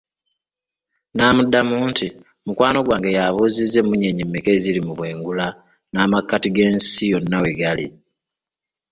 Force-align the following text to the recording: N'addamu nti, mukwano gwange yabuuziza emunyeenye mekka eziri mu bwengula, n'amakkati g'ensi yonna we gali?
N'addamu 1.15 1.75
nti, 1.89 2.07
mukwano 2.45 2.79
gwange 2.85 3.09
yabuuziza 3.17 3.77
emunyeenye 3.83 4.23
mekka 4.25 4.51
eziri 4.57 4.79
mu 4.87 4.93
bwengula, 4.97 5.47
n'amakkati 5.91 6.47
g'ensi 6.55 7.03
yonna 7.11 7.37
we 7.43 7.51
gali? 7.59 7.85